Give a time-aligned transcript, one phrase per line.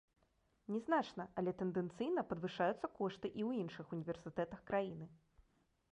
[0.75, 5.05] Не значна, але тэндэнцыйна падвышаюцца кошты і ў іншых універсітэтах краіны.